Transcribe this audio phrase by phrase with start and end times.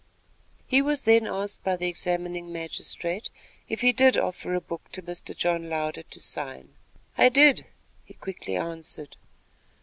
[0.65, 3.29] He was then asked by the examining magistrate,
[3.69, 5.37] if he did offer a book to Mr.
[5.37, 6.73] John Louder to sign.
[7.19, 7.67] "I did,"
[8.03, 9.15] he quickly answered.